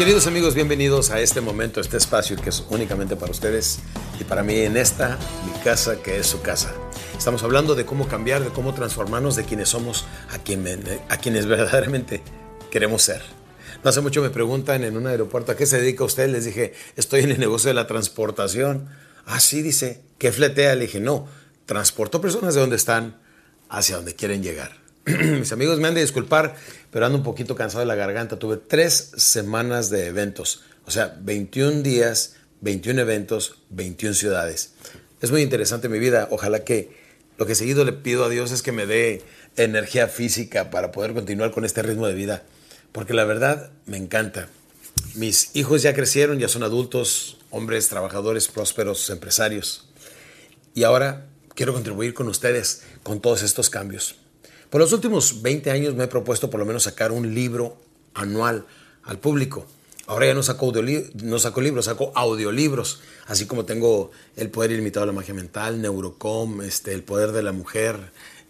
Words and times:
Queridos 0.00 0.26
amigos, 0.26 0.54
bienvenidos 0.54 1.10
a 1.10 1.20
este 1.20 1.42
momento, 1.42 1.78
a 1.78 1.82
este 1.82 1.98
espacio 1.98 2.34
que 2.34 2.48
es 2.48 2.64
únicamente 2.70 3.16
para 3.16 3.32
ustedes 3.32 3.80
y 4.18 4.24
para 4.24 4.42
mí 4.42 4.56
en 4.60 4.78
esta, 4.78 5.18
mi 5.44 5.52
casa, 5.62 6.02
que 6.02 6.16
es 6.16 6.26
su 6.26 6.40
casa. 6.40 6.72
Estamos 7.18 7.42
hablando 7.42 7.74
de 7.74 7.84
cómo 7.84 8.08
cambiar, 8.08 8.42
de 8.42 8.48
cómo 8.48 8.72
transformarnos 8.72 9.36
de 9.36 9.44
quienes 9.44 9.68
somos 9.68 10.06
a, 10.30 10.38
quien, 10.38 10.64
a 11.10 11.18
quienes 11.18 11.44
verdaderamente 11.46 12.22
queremos 12.70 13.02
ser. 13.02 13.20
No 13.84 13.90
hace 13.90 14.00
mucho 14.00 14.22
me 14.22 14.30
preguntan 14.30 14.84
en 14.84 14.96
un 14.96 15.06
aeropuerto, 15.06 15.52
¿a 15.52 15.54
qué 15.54 15.66
se 15.66 15.78
dedica 15.78 16.02
usted? 16.02 16.30
Les 16.30 16.46
dije, 16.46 16.72
estoy 16.96 17.20
en 17.20 17.32
el 17.32 17.38
negocio 17.38 17.68
de 17.68 17.74
la 17.74 17.86
transportación. 17.86 18.88
Ah, 19.26 19.38
sí, 19.38 19.60
dice, 19.60 20.00
¿qué 20.16 20.32
fletea? 20.32 20.76
Le 20.76 20.86
dije, 20.86 21.00
no, 21.00 21.28
transporto 21.66 22.22
personas 22.22 22.54
de 22.54 22.62
donde 22.62 22.76
están 22.76 23.20
hacia 23.68 23.96
donde 23.96 24.14
quieren 24.14 24.42
llegar. 24.42 24.78
Mis 25.06 25.52
amigos 25.52 25.78
me 25.80 25.88
han 25.88 25.94
de 25.94 26.02
disculpar, 26.02 26.54
pero 26.90 27.06
ando 27.06 27.18
un 27.18 27.24
poquito 27.24 27.54
cansado 27.56 27.80
de 27.80 27.86
la 27.86 27.94
garganta. 27.94 28.38
Tuve 28.38 28.56
tres 28.56 29.12
semanas 29.16 29.90
de 29.90 30.06
eventos, 30.06 30.62
o 30.86 30.90
sea, 30.90 31.16
21 31.20 31.82
días, 31.82 32.36
21 32.60 33.00
eventos, 33.00 33.56
21 33.70 34.14
ciudades. 34.14 34.74
Es 35.20 35.30
muy 35.30 35.42
interesante 35.42 35.88
mi 35.88 35.98
vida. 35.98 36.28
Ojalá 36.30 36.64
que 36.64 36.90
lo 37.38 37.46
que 37.46 37.54
seguido 37.54 37.84
le 37.84 37.92
pido 37.92 38.24
a 38.24 38.28
Dios 38.28 38.52
es 38.52 38.62
que 38.62 38.72
me 38.72 38.86
dé 38.86 39.22
energía 39.56 40.08
física 40.08 40.70
para 40.70 40.92
poder 40.92 41.14
continuar 41.14 41.50
con 41.50 41.64
este 41.64 41.82
ritmo 41.82 42.06
de 42.06 42.14
vida. 42.14 42.42
Porque 42.92 43.14
la 43.14 43.24
verdad 43.24 43.70
me 43.86 43.96
encanta. 43.96 44.48
Mis 45.14 45.50
hijos 45.54 45.82
ya 45.82 45.94
crecieron, 45.94 46.38
ya 46.38 46.48
son 46.48 46.62
adultos, 46.62 47.38
hombres, 47.50 47.88
trabajadores, 47.88 48.48
prósperos, 48.48 49.08
empresarios. 49.10 49.88
Y 50.74 50.84
ahora 50.84 51.26
quiero 51.54 51.72
contribuir 51.72 52.14
con 52.14 52.28
ustedes 52.28 52.82
con 53.02 53.20
todos 53.20 53.42
estos 53.42 53.70
cambios. 53.70 54.16
Por 54.70 54.80
los 54.80 54.92
últimos 54.92 55.42
20 55.42 55.72
años 55.72 55.94
me 55.96 56.04
he 56.04 56.08
propuesto 56.08 56.48
por 56.48 56.60
lo 56.60 56.66
menos 56.66 56.84
sacar 56.84 57.10
un 57.10 57.34
libro 57.34 57.76
anual 58.14 58.66
al 59.02 59.18
público. 59.18 59.66
Ahora 60.06 60.26
ya 60.26 60.34
no 60.34 60.44
saco, 60.44 60.72
no 61.22 61.38
saco 61.40 61.60
libros, 61.60 61.86
saco 61.86 62.12
audiolibros, 62.14 63.00
así 63.26 63.46
como 63.46 63.64
tengo 63.64 64.12
El 64.36 64.48
Poder 64.50 64.70
Ilimitado 64.70 65.06
de 65.06 65.12
la 65.12 65.16
Magia 65.16 65.34
Mental, 65.34 65.82
Neurocom, 65.82 66.62
este, 66.62 66.92
El 66.92 67.02
Poder 67.02 67.32
de 67.32 67.42
la 67.42 67.50
Mujer, 67.50 67.96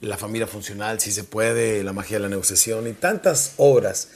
La 0.03 0.19
Familia 0.19 0.47
Funcional, 0.47 1.01
Si 1.01 1.11
se 1.11 1.25
puede, 1.25 1.83
La 1.85 1.95
Magia 1.95 2.19
de 2.19 2.25
la 2.25 2.29
Negociación 2.29 2.87
y 2.87 2.93
tantas 2.93 3.55
obras 3.57 4.09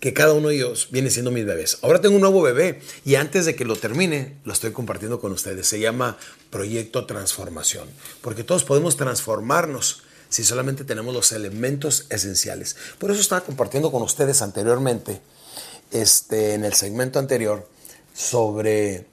que 0.00 0.12
cada 0.12 0.34
uno 0.34 0.48
de 0.48 0.56
ellos 0.56 0.88
viene 0.90 1.08
siendo 1.08 1.30
mis 1.30 1.46
bebés. 1.46 1.78
Ahora 1.80 2.02
tengo 2.02 2.16
un 2.16 2.20
nuevo 2.20 2.42
bebé 2.42 2.80
y 3.06 3.14
antes 3.14 3.46
de 3.46 3.56
que 3.56 3.64
lo 3.64 3.76
termine, 3.76 4.36
lo 4.44 4.52
estoy 4.52 4.72
compartiendo 4.72 5.18
con 5.18 5.32
ustedes. 5.32 5.66
Se 5.66 5.80
llama 5.80 6.18
Proyecto 6.50 7.06
Transformación, 7.06 7.88
porque 8.20 8.44
todos 8.44 8.64
podemos 8.64 8.98
transformarnos 8.98 10.02
si 10.28 10.44
solamente 10.44 10.84
tenemos 10.84 11.14
los 11.14 11.32
elementos 11.32 12.06
esenciales. 12.10 12.76
Por 12.98 13.10
eso 13.10 13.20
estaba 13.20 13.42
compartiendo 13.42 13.90
con 13.90 14.02
ustedes 14.02 14.42
anteriormente, 14.42 15.20
este, 15.92 16.54
en 16.54 16.64
el 16.64 16.74
segmento 16.74 17.18
anterior, 17.18 17.68
sobre 18.14 19.06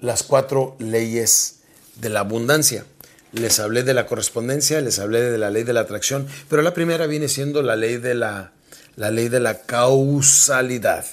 las 0.00 0.22
cuatro 0.22 0.76
leyes 0.78 1.56
de 1.96 2.08
la 2.08 2.20
abundancia. 2.20 2.84
Les 3.32 3.58
hablé 3.58 3.82
de 3.82 3.94
la 3.94 4.06
correspondencia, 4.06 4.80
les 4.80 4.98
hablé 4.98 5.20
de 5.20 5.38
la 5.38 5.50
ley 5.50 5.64
de 5.64 5.72
la 5.72 5.80
atracción, 5.80 6.28
pero 6.48 6.62
la 6.62 6.74
primera 6.74 7.06
viene 7.06 7.28
siendo 7.28 7.62
la 7.62 7.74
ley 7.74 7.96
de 7.96 8.14
la, 8.14 8.52
la 8.96 9.10
ley 9.10 9.28
de 9.28 9.40
la 9.40 9.62
causalidad. 9.62 11.04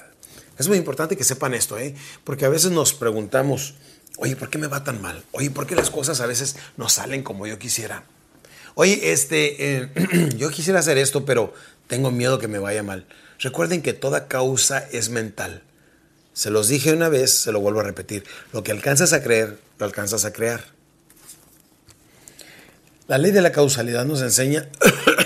Es 0.59 0.68
muy 0.68 0.78
importante 0.78 1.18
que 1.18 1.23
sepan 1.23 1.56
esto, 1.56 1.79
¿eh? 1.79 1.96
porque 2.23 2.46
a 2.46 2.50
veces 2.50 2.72
nos 2.72 2.94
preguntamos, 2.94 3.73
oye, 4.18 4.35
¿por 4.35 4.50
qué 4.52 4.59
me 4.59 4.68
va 4.68 4.84
tan 4.84 5.02
mal? 5.02 5.23
Oye, 5.31 5.50
¿por 5.50 5.66
qué 5.66 5.75
las 5.75 5.90
cosas 5.90 6.22
a 6.22 6.28
veces 6.28 6.56
no 6.78 6.90
salen 6.90 7.23
como 7.23 7.47
yo 7.47 7.58
quisiera? 7.58 8.03
Oye, 8.76 9.12
este, 9.12 9.78
eh, 9.78 9.90
yo 10.38 10.50
quisiera 10.50 10.80
hacer 10.80 10.98
esto, 10.98 11.26
pero 11.26 11.54
tengo 11.88 12.12
miedo 12.12 12.40
que 12.40 12.48
me 12.48 12.59
vaya 12.59 12.84
mal. 12.84 13.06
Recuerden 13.40 13.82
que 13.82 13.94
toda 13.94 14.28
causa 14.28 14.88
es 14.92 15.09
mental. 15.09 15.64
Se 16.34 16.50
los 16.50 16.68
dije 16.68 16.94
una 16.94 17.09
vez, 17.09 17.32
se 17.32 17.52
lo 17.52 17.59
vuelvo 17.59 17.82
a 17.82 17.84
repetir. 17.84 18.24
Lo 18.54 18.64
que 18.64 18.72
alcanzas 18.72 19.14
a 19.14 19.22
creer, 19.22 19.58
lo 19.80 19.86
alcanzas 19.86 20.26
a 20.26 20.32
crear. 20.32 20.64
La 23.08 23.18
ley 23.18 23.32
de 23.32 23.42
la 23.42 23.52
causalidad 23.52 24.06
nos 24.06 24.22
enseña... 24.22 24.70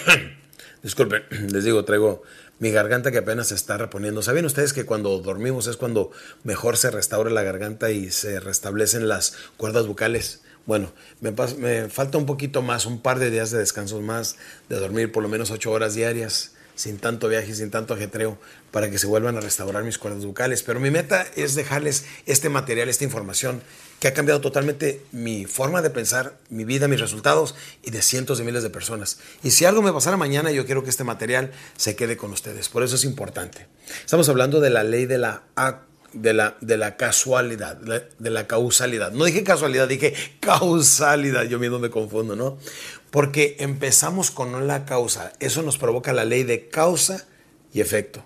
Disculpen, 0.82 1.24
les 1.52 1.64
digo, 1.64 1.84
traigo 1.86 2.24
mi 2.60 2.72
garganta 2.72 3.12
que 3.12 3.20
apenas 3.20 3.48
se 3.50 3.56
está 3.56 3.78
reponiendo. 3.78 4.22
¿Saben 4.22 4.46
ustedes 4.46 4.74
que 4.74 4.86
cuando 4.86 5.20
dormimos 5.20 5.68
es 5.68 5.78
cuando 5.78 6.12
mejor 6.44 6.78
se 6.78 6.90
restaura 6.90 7.30
la 7.30 7.44
garganta 7.44 7.92
y 7.92 8.12
se 8.12 8.40
restablecen 8.40 9.08
las 9.08 9.36
cuerdas 9.58 9.88
bucales? 9.88 10.42
Bueno, 10.66 10.92
me, 11.22 11.90
falta 11.90 12.18
un 12.18 12.26
poquito 12.26 12.62
más, 12.62 12.86
un 12.86 13.00
par 13.00 13.20
de 13.20 13.30
días 13.30 13.52
de 13.52 13.60
descanso 13.60 14.02
más, 14.02 14.38
de 14.68 14.78
dormir 14.78 15.12
por 15.12 15.22
lo 15.22 15.30
menos 15.30 15.52
ocho 15.52 15.72
horas 15.72 15.94
diarias, 15.94 16.54
sin 16.76 16.98
tanto 16.98 17.28
viaje, 17.28 17.54
sin 17.54 17.70
tanto 17.70 17.94
ajetreo, 17.94 18.38
para 18.72 18.90
que 18.90 18.98
se 18.98 19.08
vuelvan 19.08 19.38
a 19.38 19.42
restaurar 19.42 19.84
mis 19.84 19.98
cuerdas 19.98 20.26
bucales. 20.26 20.64
Pero 20.64 20.80
mi 20.80 20.90
meta 20.92 21.26
es 21.36 21.56
dejarles 21.56 22.06
este 22.26 22.50
material, 22.50 22.90
esta 22.90 23.04
información, 23.04 23.62
que 24.00 24.08
ha 24.08 24.14
cambiado 24.14 24.42
totalmente 24.42 25.02
mi 25.12 25.46
forma 25.46 25.82
de 25.82 25.90
pensar, 25.90 26.38
mi 26.50 26.66
vida, 26.66 26.88
mis 26.88 27.00
resultados 27.00 27.56
y 27.84 27.92
de 27.92 28.02
cientos 28.02 28.40
de 28.40 28.44
miles 28.44 28.64
de 28.64 28.70
personas. 28.70 29.20
Y 29.44 29.52
si 29.52 29.66
algo 29.66 29.82
me 29.82 29.94
pasara 29.94 30.18
mañana, 30.18 30.52
yo 30.52 30.66
quiero 30.66 30.84
que 30.84 30.90
este 30.90 31.04
material 31.04 31.52
se 31.78 31.96
quede 31.96 32.18
con 32.18 32.32
ustedes. 32.32 32.70
Por 32.70 32.84
eso 32.84 32.96
es 32.96 33.06
importante. 33.06 33.68
Estamos 34.04 34.28
hablando 34.30 34.60
de 34.60 34.72
la 34.72 34.84
ley 34.84 35.06
de 35.06 35.20
la 35.20 35.44
de 36.16 36.34
la, 36.34 36.58
de 36.62 36.78
la 36.78 36.98
casualidad, 36.98 37.78
de 37.78 38.30
la 38.30 38.48
causalidad. 38.48 39.12
No 39.12 39.26
dije 39.26 39.44
casualidad, 39.44 39.88
dije 39.88 40.14
causalidad. 40.40 41.44
Yo 41.44 41.60
mismo 41.60 41.78
me 41.78 41.90
confundo, 41.90 42.36
¿no? 42.36 42.58
Porque 43.12 43.58
empezamos 43.60 44.32
con 44.32 44.68
la 44.68 44.86
causa. 44.86 45.34
Eso 45.40 45.62
nos 45.62 45.78
provoca 45.78 46.14
la 46.14 46.26
ley 46.26 46.44
de 46.44 46.70
causa 46.70 47.26
y 47.74 47.82
efecto. 47.82 48.24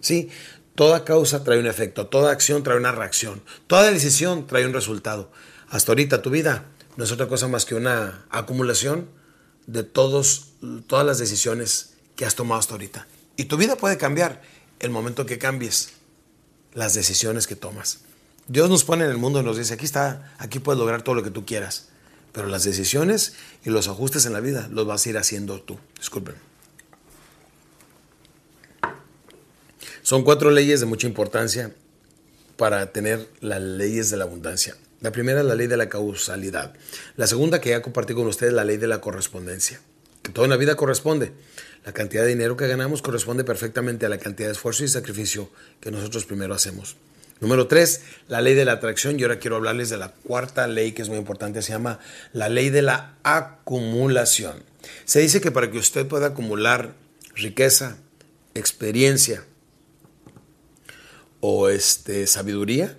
¿Sí? 0.00 0.30
Toda 0.74 1.04
causa 1.04 1.44
trae 1.44 1.58
un 1.58 1.66
efecto, 1.66 2.06
toda 2.06 2.32
acción 2.32 2.62
trae 2.62 2.78
una 2.78 2.92
reacción, 2.92 3.42
toda 3.66 3.90
decisión 3.90 4.46
trae 4.46 4.64
un 4.64 4.72
resultado. 4.72 5.30
Hasta 5.68 5.92
ahorita 5.92 6.22
tu 6.22 6.30
vida 6.30 6.64
no 6.96 7.04
es 7.04 7.12
otra 7.12 7.28
cosa 7.28 7.46
más 7.46 7.66
que 7.66 7.74
una 7.74 8.24
acumulación 8.30 9.08
de 9.66 9.82
todos, 9.82 10.54
todas 10.86 11.04
las 11.04 11.18
decisiones 11.18 11.94
que 12.16 12.24
has 12.24 12.36
tomado 12.36 12.58
hasta 12.58 12.74
ahorita. 12.74 13.06
Y 13.36 13.44
tu 13.44 13.56
vida 13.56 13.76
puede 13.76 13.98
cambiar 13.98 14.42
el 14.80 14.90
momento 14.90 15.26
que 15.26 15.38
cambies 15.38 15.92
las 16.74 16.94
decisiones 16.94 17.46
que 17.46 17.56
tomas. 17.56 18.00
Dios 18.48 18.68
nos 18.68 18.84
pone 18.84 19.04
en 19.04 19.10
el 19.10 19.18
mundo 19.18 19.40
y 19.40 19.44
nos 19.44 19.56
dice, 19.56 19.74
aquí 19.74 19.84
está, 19.84 20.34
aquí 20.38 20.58
puedes 20.58 20.78
lograr 20.78 21.02
todo 21.02 21.14
lo 21.14 21.22
que 21.22 21.30
tú 21.30 21.44
quieras. 21.46 21.88
pero 22.32 22.48
las 22.48 22.64
decisiones 22.64 23.34
y 23.62 23.68
los 23.68 23.88
ajustes 23.88 24.24
en 24.24 24.32
la 24.32 24.40
vida 24.40 24.66
los 24.70 24.86
vas 24.86 25.04
a 25.04 25.10
ir 25.10 25.18
haciendo 25.18 25.60
tú. 25.60 25.78
Disculpen. 25.98 26.34
Son 30.02 30.24
cuatro 30.24 30.50
leyes 30.50 30.80
de 30.80 30.86
mucha 30.86 31.06
importancia 31.06 31.74
para 32.56 32.90
tener 32.90 33.28
las 33.40 33.60
leyes 33.60 34.10
de 34.10 34.16
la 34.16 34.24
abundancia. 34.24 34.76
La 35.00 35.12
primera 35.12 35.40
es 35.40 35.46
la 35.46 35.54
ley 35.54 35.66
de 35.66 35.76
la 35.76 35.88
causalidad. 35.88 36.74
La 37.16 37.26
segunda 37.26 37.60
que 37.60 37.70
ya 37.70 37.82
compartí 37.82 38.14
con 38.14 38.26
ustedes, 38.26 38.52
la 38.52 38.64
ley 38.64 38.78
de 38.78 38.86
la 38.86 39.00
correspondencia. 39.00 39.80
Que 40.32 40.34
toda 40.34 40.48
la 40.48 40.56
vida 40.56 40.76
corresponde. 40.76 41.34
La 41.84 41.92
cantidad 41.92 42.22
de 42.22 42.28
dinero 42.28 42.56
que 42.56 42.66
ganamos 42.66 43.02
corresponde 43.02 43.44
perfectamente 43.44 44.06
a 44.06 44.08
la 44.08 44.16
cantidad 44.16 44.48
de 44.48 44.52
esfuerzo 44.52 44.82
y 44.82 44.88
sacrificio 44.88 45.50
que 45.78 45.90
nosotros 45.90 46.24
primero 46.24 46.54
hacemos. 46.54 46.96
Número 47.40 47.66
tres, 47.66 48.00
la 48.28 48.40
ley 48.40 48.54
de 48.54 48.64
la 48.64 48.72
atracción. 48.72 49.20
Y 49.20 49.24
ahora 49.24 49.38
quiero 49.38 49.56
hablarles 49.56 49.90
de 49.90 49.98
la 49.98 50.08
cuarta 50.08 50.66
ley 50.66 50.92
que 50.92 51.02
es 51.02 51.10
muy 51.10 51.18
importante. 51.18 51.60
Se 51.60 51.72
llama 51.72 51.98
la 52.32 52.48
ley 52.48 52.70
de 52.70 52.80
la 52.80 53.18
acumulación. 53.24 54.62
Se 55.04 55.20
dice 55.20 55.42
que 55.42 55.50
para 55.50 55.70
que 55.70 55.76
usted 55.76 56.06
pueda 56.06 56.28
acumular 56.28 56.94
riqueza, 57.34 57.98
experiencia 58.54 59.44
o 61.40 61.68
este, 61.68 62.26
sabiduría, 62.26 62.96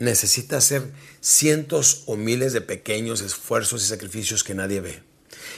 necesita 0.00 0.56
hacer 0.56 0.90
cientos 1.20 2.02
o 2.06 2.16
miles 2.16 2.52
de 2.52 2.62
pequeños 2.62 3.20
esfuerzos 3.20 3.84
y 3.84 3.86
sacrificios 3.86 4.42
que 4.42 4.56
nadie 4.56 4.80
ve. 4.80 5.11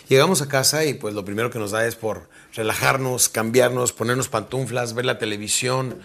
Llegamos 0.09 0.43
a 0.43 0.49
casa 0.49 0.85
y 0.85 0.95
pues 0.95 1.15
lo 1.15 1.25
primero 1.25 1.51
que 1.51 1.59
nos 1.59 1.71
da 1.71 1.87
es 1.87 1.97
por 1.97 2.29
relajarnos, 2.55 3.29
cambiarnos, 3.29 3.93
ponernos 3.93 4.29
pantuflas, 4.29 4.95
ver 4.95 5.05
la 5.05 5.19
televisión, 5.19 6.01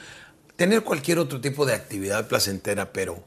tener 0.55 0.83
cualquier 0.83 1.19
otro 1.19 1.41
tipo 1.41 1.65
de 1.65 1.73
actividad 1.73 2.27
placentera, 2.27 2.91
pero 2.91 3.23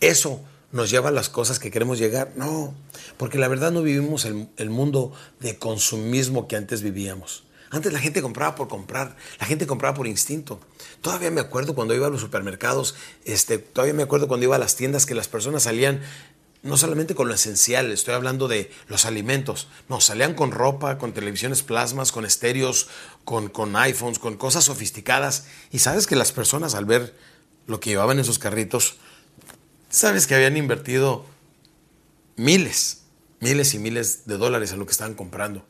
eso 0.00 0.42
nos 0.72 0.90
lleva 0.90 1.08
a 1.08 1.12
las 1.12 1.28
cosas 1.28 1.58
que 1.58 1.70
queremos 1.70 1.98
llegar. 1.98 2.32
No, 2.36 2.74
porque 3.16 3.38
la 3.38 3.48
verdad 3.48 3.72
no 3.72 3.82
vivimos 3.82 4.24
el, 4.24 4.48
el 4.56 4.70
mundo 4.70 5.12
de 5.40 5.58
consumismo 5.58 6.48
que 6.48 6.56
antes 6.56 6.82
vivíamos. 6.82 7.46
Antes 7.70 7.92
la 7.92 7.98
gente 7.98 8.22
compraba 8.22 8.54
por 8.54 8.68
comprar, 8.68 9.16
la 9.40 9.46
gente 9.46 9.66
compraba 9.66 9.94
por 9.96 10.06
instinto. 10.06 10.60
Todavía 11.00 11.30
me 11.30 11.40
acuerdo 11.40 11.74
cuando 11.74 11.94
iba 11.94 12.06
a 12.06 12.10
los 12.10 12.20
supermercados, 12.20 12.94
este, 13.24 13.58
todavía 13.58 13.94
me 13.94 14.04
acuerdo 14.04 14.28
cuando 14.28 14.44
iba 14.44 14.56
a 14.56 14.58
las 14.58 14.76
tiendas 14.76 15.04
que 15.04 15.14
las 15.14 15.26
personas 15.26 15.64
salían 15.64 16.00
no 16.66 16.76
solamente 16.76 17.14
con 17.14 17.28
lo 17.28 17.34
esencial, 17.34 17.90
estoy 17.90 18.14
hablando 18.14 18.48
de 18.48 18.70
los 18.88 19.06
alimentos, 19.06 19.68
no, 19.88 20.00
salían 20.00 20.34
con 20.34 20.50
ropa, 20.50 20.98
con 20.98 21.12
televisiones 21.12 21.62
plasmas, 21.62 22.12
con 22.12 22.24
estéreos, 22.24 22.88
con, 23.24 23.48
con 23.48 23.74
iPhones, 23.76 24.18
con 24.18 24.36
cosas 24.36 24.64
sofisticadas. 24.64 25.46
Y 25.70 25.78
sabes 25.78 26.06
que 26.06 26.16
las 26.16 26.32
personas 26.32 26.74
al 26.74 26.84
ver 26.84 27.14
lo 27.66 27.80
que 27.80 27.90
llevaban 27.90 28.18
en 28.18 28.24
sus 28.24 28.38
carritos, 28.38 28.96
sabes 29.88 30.26
que 30.26 30.34
habían 30.34 30.56
invertido 30.56 31.24
miles, 32.36 33.02
miles 33.40 33.74
y 33.74 33.78
miles 33.78 34.26
de 34.26 34.36
dólares 34.36 34.72
en 34.72 34.78
lo 34.78 34.86
que 34.86 34.92
estaban 34.92 35.14
comprando 35.14 35.64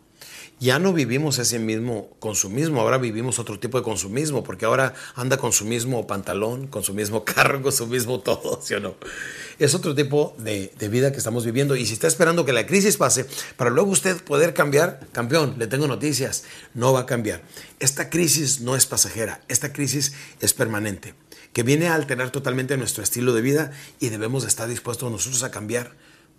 ya 0.59 0.79
no 0.79 0.95
vivimos 0.95 1.39
ese 1.39 1.59
mismo 1.59 2.17
consumismo, 2.19 2.81
ahora 2.81 2.97
vivimos 2.97 3.39
otro 3.39 3.59
tipo 3.59 3.77
de 3.77 3.85
consumismo, 3.85 4.43
porque 4.43 4.65
ahora 4.65 4.95
anda 5.15 5.37
con 5.37 5.53
su 5.53 5.67
mismo 5.67 6.07
pantalón, 6.07 6.67
con 6.67 6.83
su 6.83 6.95
mismo 6.95 7.25
carro, 7.25 7.61
con 7.61 7.73
su 7.73 7.87
mismo 7.87 8.21
todo, 8.21 8.61
¿sí 8.63 8.75
o 8.75 8.81
no? 8.81 8.95
Es 9.59 9.75
otro 9.75 9.95
tipo 9.95 10.35
de, 10.39 10.73
de, 10.79 10.89
vida 10.89 11.13
que 11.13 11.19
estamos 11.19 11.45
viviendo 11.45 11.77
y 11.77 11.85
si 11.85 11.93
está 11.93 12.07
esperando 12.07 12.45
que 12.45 12.53
la 12.53 12.67
crisis 12.67 12.97
pase 12.97 13.27
para 13.57 13.71
luego 13.71 13.91
usted 13.91 14.23
poder 14.23 14.55
cambiar, 14.55 15.01
campeón, 15.13 15.57
le 15.59 15.67
tengo 15.67 15.87
noticias, 15.87 16.45
no 16.75 16.93
va 16.93 17.01
a 17.01 17.07
cambiar. 17.07 17.43
Esta 17.79 18.09
crisis 18.09 18.61
no 18.61 18.77
es 18.77 18.87
pasajera, 18.87 19.43
esta 19.49 19.73
crisis 19.73 20.15
es 20.41 20.55
permanente, 20.55 21.15
que 21.53 21.63
viene 21.63 21.89
a 21.89 21.95
alterar 21.95 22.31
totalmente 22.31 22.77
nuestro 22.79 23.03
estilo 23.03 23.35
de 23.35 23.43
vida 23.43 23.73
y 24.01 24.09
debemos 24.09 24.45
estar 24.45 24.69
dispuestos 24.69 25.11
nosotros 25.11 25.43
a 25.43 25.51
cambiar 25.51 25.93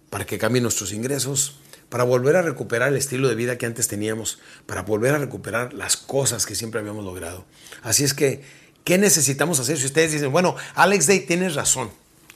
para 0.09 0.25
que 0.25 0.37
cambien 0.37 0.63
nuestros 0.63 0.91
ingresos, 0.91 1.59
para 1.89 2.04
volver 2.04 2.36
a 2.36 2.42
recuperar 2.42 2.89
el 2.89 2.98
estilo 2.98 3.30
de 3.30 3.36
vida 3.36 3.57
que 3.57 3.66
antes 3.66 3.88
teníamos, 3.88 4.39
para 4.66 4.81
volver 4.81 5.16
a 5.16 5.18
recuperar 5.18 5.74
las 5.74 5.98
cosas 5.98 6.45
que 6.45 6.56
siempre 6.56 6.80
habíamos 6.80 7.06
logrado. 7.06 7.45
Así 7.81 8.04
es 8.04 8.13
que, 8.13 8.44
¿qué 8.84 8.98
necesitamos 8.98 9.60
hacer? 9.60 9.78
Si 9.78 9.86
ustedes 9.86 10.12
dicen, 10.12 10.31
bueno, 10.31 10.56
Alex 10.75 11.07
Day, 11.07 11.22
tienes 11.22 11.56
razón, 11.56 11.89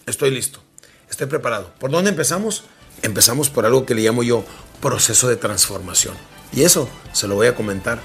estoy 0.05 0.31
listo, 0.31 0.61
estoy 1.09 1.27
preparado. 1.27 1.73
¿Por 1.79 1.91
dónde 1.91 2.11
empezamos? 2.11 2.65
Empezamos 3.01 3.49
por 3.49 3.65
algo 3.65 3.85
que 3.85 3.95
le 3.95 4.03
llamo 4.03 4.23
yo 4.23 4.45
proceso 4.79 5.27
de 5.27 5.35
transformación. 5.35 6.15
Y 6.53 6.63
eso 6.63 6.89
se 7.13 7.27
lo 7.27 7.35
voy 7.35 7.47
a 7.47 7.55
comentar 7.55 8.01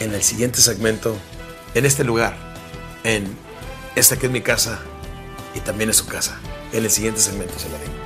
en 0.00 0.14
el 0.14 0.22
siguiente 0.22 0.60
segmento, 0.60 1.16
en 1.74 1.86
este 1.86 2.04
lugar, 2.04 2.36
en 3.04 3.36
esta 3.94 4.18
que 4.18 4.26
es 4.26 4.32
mi 4.32 4.42
casa 4.42 4.80
y 5.54 5.60
también 5.60 5.90
es 5.90 5.96
su 5.96 6.06
casa. 6.06 6.38
En 6.72 6.84
el 6.84 6.90
siguiente 6.90 7.20
segmento 7.20 7.58
se 7.58 7.68
lo 7.70 7.78
digo. 7.78 8.05